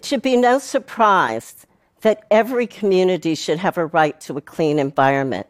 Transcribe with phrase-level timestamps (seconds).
[0.00, 1.66] It should be no surprise
[2.00, 5.46] that every community should have a right to a clean environment.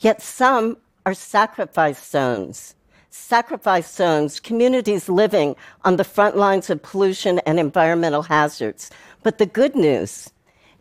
[0.00, 0.76] Yet some
[1.06, 2.74] are sacrifice zones.
[3.08, 8.90] Sacrifice zones, communities living on the front lines of pollution and environmental hazards.
[9.22, 10.28] But the good news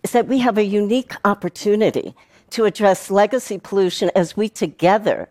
[0.04, 2.14] is that we have a unique opportunity
[2.50, 5.30] to address legacy pollution as we together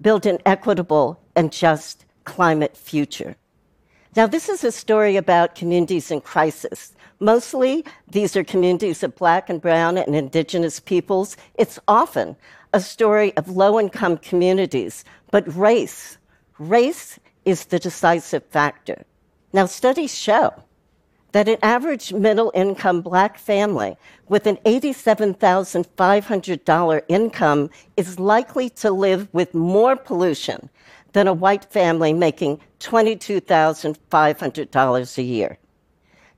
[0.00, 3.34] build an equitable and just climate future.
[4.16, 6.92] Now, this is a story about communities in crisis.
[7.18, 11.36] Mostly, these are communities of Black and Brown and Indigenous peoples.
[11.56, 12.36] It's often
[12.72, 16.16] a story of low income communities, but race,
[16.60, 19.04] race is the decisive factor.
[19.52, 20.62] Now, studies show
[21.32, 23.96] that an average middle income black family
[24.28, 30.70] with an $87,500 income is likely to live with more pollution
[31.14, 35.56] than a white family making $22,500 a year.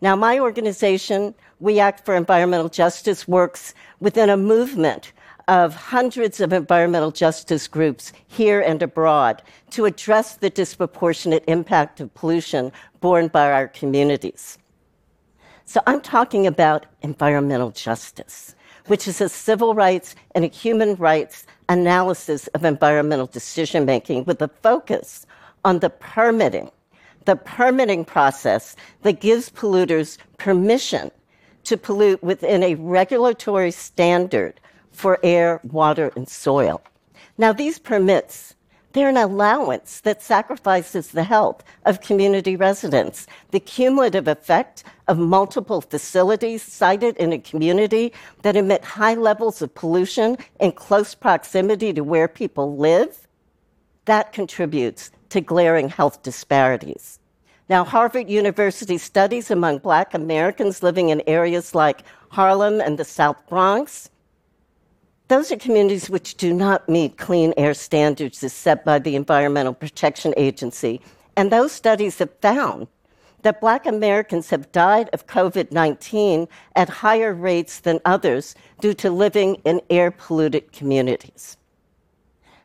[0.01, 5.13] Now, my organization, We Act for Environmental Justice, works within a movement
[5.49, 12.13] of hundreds of environmental justice groups here and abroad to address the disproportionate impact of
[12.15, 14.59] pollution borne by our communities.
[15.65, 18.55] So I'm talking about environmental justice,
[18.87, 24.41] which is a civil rights and a human rights analysis of environmental decision making with
[24.43, 25.27] a focus
[25.65, 26.71] on the permitting,
[27.25, 31.11] the permitting process that gives polluters permission
[31.65, 34.61] to pollute within a regulatory standard
[34.93, 36.81] for air, water, and soil.
[37.39, 38.55] Now, these permits
[38.97, 43.27] they're an allowance that sacrifices the health of community residents.
[43.51, 49.75] The cumulative effect of multiple facilities sited in a community that emit high levels of
[49.75, 53.29] pollution in close proximity to where people live,
[54.07, 57.19] that contributes to glaring health disparities.
[57.69, 63.47] Now, Harvard University studies among Black Americans living in areas like Harlem and the South
[63.47, 64.09] Bronx
[65.29, 69.75] those are communities which do not meet clean air standards as set by the Environmental
[69.75, 71.01] Protection Agency.
[71.37, 72.87] And those studies have found
[73.43, 79.11] that Black Americans have died of COVID 19 at higher rates than others due to
[79.11, 81.57] living in air polluted communities.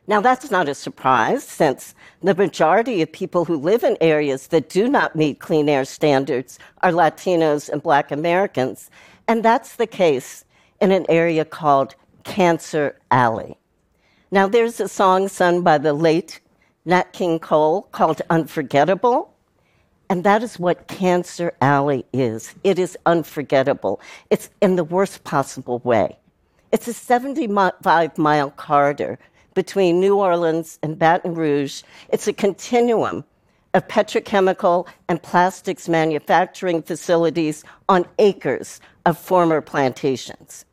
[0.08, 4.68] Now, that's not a surprise since the majority of people who live in areas that
[4.68, 8.90] do not meet clean air standards are Latinos and Black Americans.
[9.28, 10.44] And that's the case
[10.80, 13.56] in an area called Cancer Alley.
[14.30, 16.40] Now, there's a song sung by the late
[16.84, 19.32] Nat King Cole called Unforgettable.
[20.08, 22.54] And that is what Cancer Alley is.
[22.64, 24.00] It is unforgettable.
[24.30, 26.18] It's in the worst possible way.
[26.70, 29.18] It's a 75 mile corridor
[29.54, 31.82] between New Orleans and Baton Rouge.
[32.10, 33.24] It's a continuum
[33.74, 40.64] of petrochemical and plastics manufacturing facilities on acres of former plantations.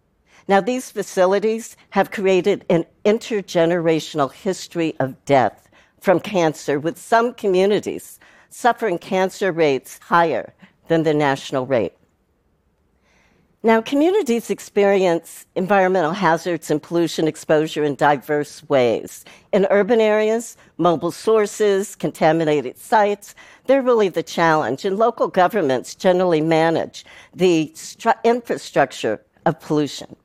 [0.50, 8.20] Now, these facilities have created an intergenerational history of death from cancer, with some communities
[8.50, 10.56] suffering cancer rates higher
[10.88, 11.94] than the national rate.
[13.62, 19.26] Now, communities experience environmental hazards and pollution exposure in diverse ways.
[19.54, 23.36] In urban areas, mobile sources, contaminated sites,
[23.68, 24.84] they're really the challenge.
[24.84, 27.06] And local governments generally manage
[27.36, 30.16] the stru- infrastructure of pollution.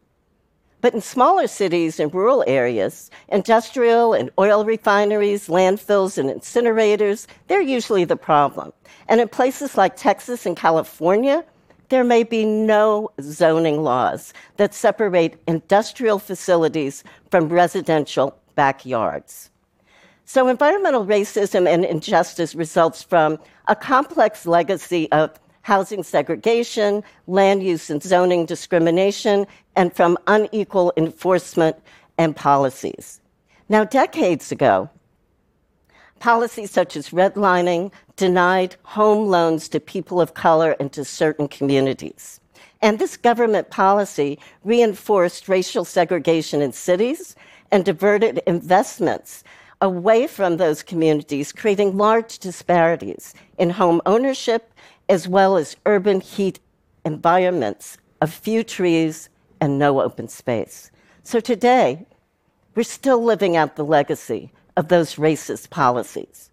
[0.84, 7.62] But in smaller cities and rural areas, industrial and oil refineries, landfills, and incinerators, they're
[7.62, 8.70] usually the problem.
[9.08, 11.42] And in places like Texas and California,
[11.88, 19.50] there may be no zoning laws that separate industrial facilities from residential backyards.
[20.26, 25.30] So environmental racism and injustice results from a complex legacy of
[25.64, 31.74] housing segregation, land use and zoning discrimination, and from unequal enforcement
[32.18, 33.20] and policies.
[33.70, 34.90] Now, decades ago,
[36.20, 42.40] policies such as redlining denied home loans to people of color and to certain communities.
[42.82, 47.34] And this government policy reinforced racial segregation in cities
[47.70, 49.42] and diverted investments
[49.80, 54.74] away from those communities, creating large disparities in home ownership
[55.08, 56.60] as well as urban heat
[57.04, 59.28] environments of few trees
[59.60, 60.90] and no open space.
[61.22, 62.06] So today,
[62.74, 66.50] we're still living out the legacy of those racist policies.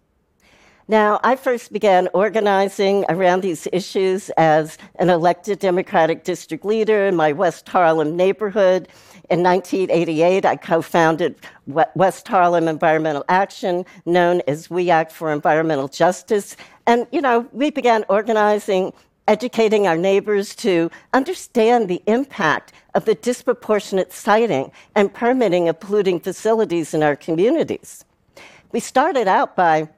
[0.88, 7.14] Now, I first began organizing around these issues as an elected Democratic district leader in
[7.14, 8.88] my West Harlem neighborhood.
[9.30, 11.36] In 1988, I co founded
[11.66, 16.56] West Harlem Environmental Action, known as We Act for Environmental Justice.
[16.86, 18.92] And, you know, we began organizing
[19.28, 26.18] educating our neighbors to understand the impact of the disproportionate siting and permitting of polluting
[26.18, 28.04] facilities in our communities.
[28.72, 29.88] We started out by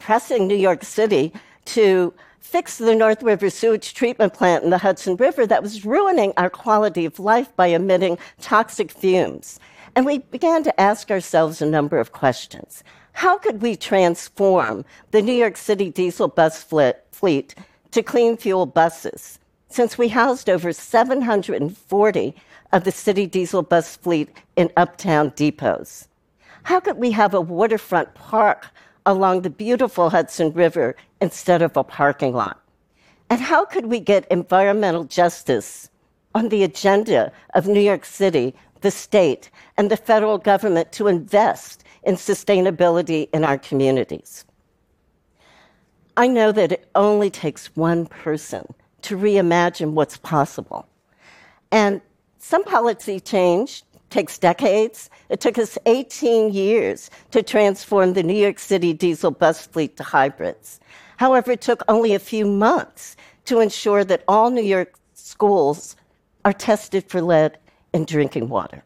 [0.00, 1.32] pressing New York City
[1.66, 6.32] to fix the North River sewage treatment plant in the Hudson River that was ruining
[6.36, 9.60] our quality of life by emitting toxic fumes.
[9.94, 12.82] And we began to ask ourselves a number of questions.
[13.12, 17.54] How could we transform the New York City diesel bus fleet
[17.92, 19.38] to clean fuel buses?
[19.68, 22.34] Since we housed over 740
[22.72, 26.08] of the city diesel bus fleet in uptown depots.
[26.64, 28.68] How could we have a waterfront park
[29.06, 32.60] along the beautiful Hudson River instead of a parking lot?
[33.28, 35.88] And how could we get environmental justice
[36.34, 41.84] on the agenda of New York City, the state, and the federal government to invest
[42.02, 44.44] in sustainability in our communities?
[46.16, 50.86] I know that it only takes one person to reimagine what's possible.
[51.70, 52.00] And
[52.38, 55.08] some policy change takes decades.
[55.28, 60.02] It took us 18 years to transform the New York City diesel bus fleet to
[60.02, 60.80] hybrids.
[61.16, 63.16] However, it took only a few months
[63.46, 65.96] to ensure that all New York schools
[66.44, 67.58] are tested for lead
[67.92, 68.82] in drinking water.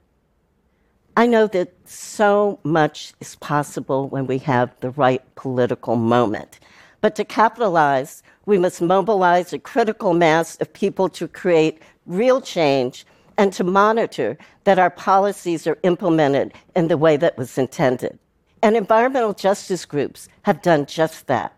[1.17, 6.59] I know that so much is possible when we have the right political moment.
[7.01, 13.07] But to capitalize, we must mobilize a critical mass of people to create real change
[13.37, 18.19] and to monitor that our policies are implemented in the way that was intended.
[18.63, 21.55] And environmental justice groups have done just that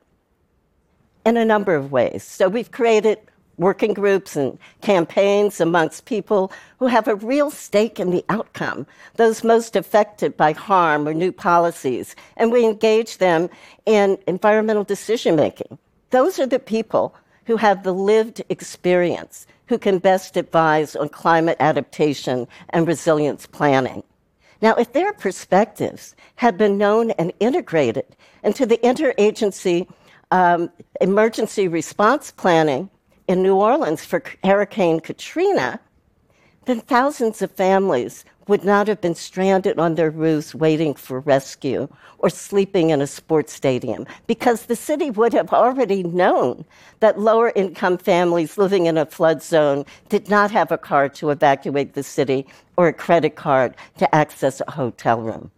[1.24, 2.22] in a number of ways.
[2.22, 3.18] So we've created
[3.58, 9.42] working groups and campaigns amongst people who have a real stake in the outcome, those
[9.42, 13.48] most affected by harm or new policies, and we engage them
[13.86, 15.78] in environmental decision making.
[16.10, 17.14] Those are the people
[17.46, 24.02] who have the lived experience who can best advise on climate adaptation and resilience planning.
[24.62, 29.88] Now, if their perspectives had been known and integrated into the interagency
[30.30, 30.70] um,
[31.00, 32.90] emergency response planning
[33.28, 35.78] in New Orleans for Hurricane Katrina,
[36.66, 41.88] then thousands of families would not have been stranded on their roofs waiting for rescue
[42.18, 46.64] or sleeping in a sports stadium because the city would have already known
[47.00, 51.30] that lower income families living in a flood zone did not have a car to
[51.30, 52.46] evacuate the city
[52.76, 55.50] or a credit card to access a hotel room.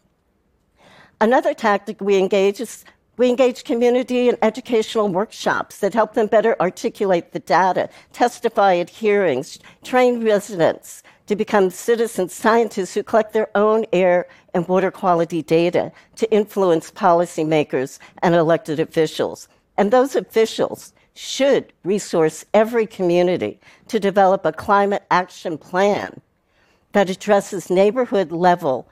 [1.20, 2.84] Another tactic we engage is
[3.18, 8.88] we engage community in educational workshops that help them better articulate the data, testify at
[8.88, 15.42] hearings, train residents to become citizen scientists who collect their own air and water quality
[15.42, 19.48] data to influence policymakers and elected officials.
[19.76, 26.20] And those officials should resource every community to develop a climate action plan
[26.92, 28.88] that addresses neighborhood level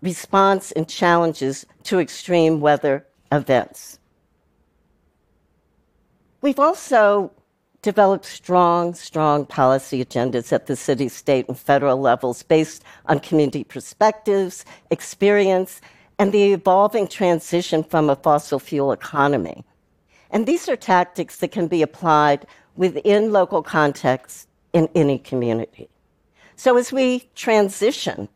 [0.00, 3.98] response and challenges to extreme weather events.
[6.40, 7.32] We've also
[7.82, 13.64] developed strong, strong policy agendas at the city, state, and federal levels based on community
[13.64, 15.80] perspectives, experience,
[16.18, 19.64] and the evolving transition from a fossil fuel economy.
[20.30, 25.88] And these are tactics that can be applied within local contexts in any community.
[26.56, 28.28] So as we transition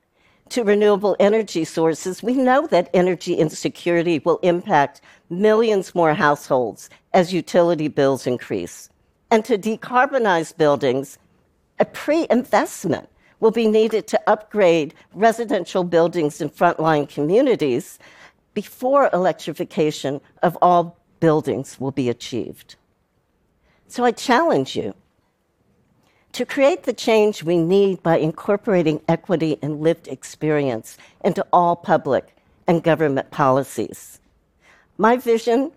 [0.50, 7.32] to renewable energy sources, we know that energy insecurity will impact millions more households as
[7.32, 8.88] utility bills increase.
[9.30, 11.18] And to decarbonize buildings,
[11.78, 17.98] a pre investment will be needed to upgrade residential buildings in frontline communities
[18.52, 22.74] before electrification of all buildings will be achieved.
[23.88, 24.94] So I challenge you
[26.32, 32.36] to create the change we need by incorporating equity and lived experience into all public
[32.66, 34.20] and government policies.
[34.98, 35.72] My vision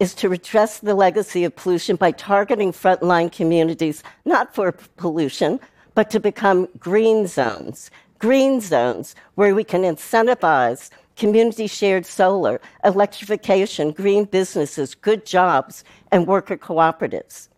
[0.00, 5.60] is to redress the legacy of pollution by targeting frontline communities, not for pollution,
[5.94, 7.90] but to become green zones.
[8.18, 16.26] Green zones where we can incentivize community shared solar, electrification, green businesses, good jobs, and
[16.26, 17.49] worker cooperatives.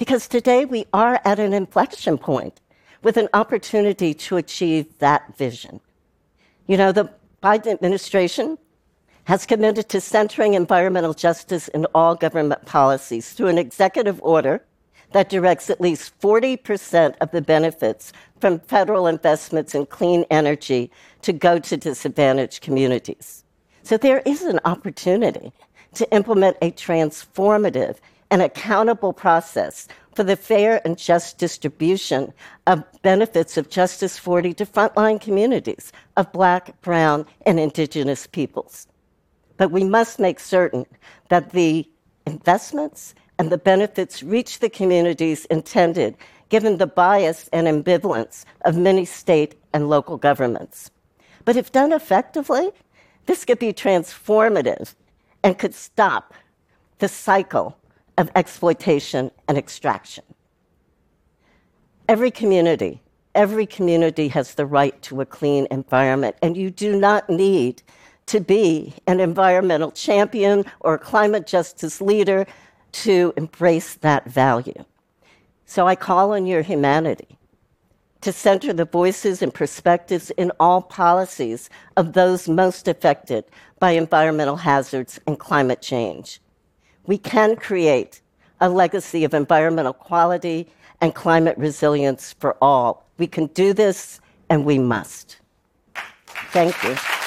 [0.00, 2.62] Because today we are at an inflection point
[3.02, 5.78] with an opportunity to achieve that vision.
[6.66, 7.10] You know, the
[7.42, 8.56] Biden administration
[9.24, 14.64] has committed to centering environmental justice in all government policies through an executive order
[15.12, 20.90] that directs at least 40% of the benefits from federal investments in clean energy
[21.20, 23.44] to go to disadvantaged communities.
[23.82, 25.52] So there is an opportunity
[25.92, 27.96] to implement a transformative
[28.30, 32.32] an accountable process for the fair and just distribution
[32.66, 38.86] of benefits of Justice 40 to frontline communities of Black, Brown, and Indigenous peoples.
[39.56, 40.86] But we must make certain
[41.28, 41.88] that the
[42.26, 46.16] investments and the benefits reach the communities intended,
[46.50, 50.90] given the bias and ambivalence of many state and local governments.
[51.44, 52.70] But if done effectively,
[53.26, 54.94] this could be transformative
[55.42, 56.34] and could stop
[56.98, 57.76] the cycle
[58.20, 60.22] of exploitation and extraction.
[62.06, 63.00] Every community,
[63.34, 67.82] every community has the right to a clean environment, and you do not need
[68.26, 72.46] to be an environmental champion or a climate justice leader
[72.92, 74.84] to embrace that value.
[75.64, 77.38] So I call on your humanity
[78.20, 83.44] to center the voices and perspectives in all policies of those most affected
[83.78, 86.38] by environmental hazards and climate change.
[87.06, 88.20] We can create
[88.60, 90.68] a legacy of environmental quality
[91.00, 93.06] and climate resilience for all.
[93.18, 95.38] We can do this, and we must.
[96.52, 97.19] Thank you.